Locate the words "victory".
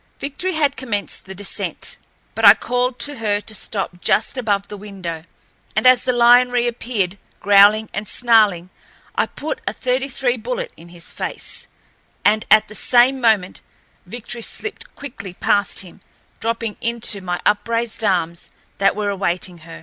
0.17-0.53, 14.07-14.41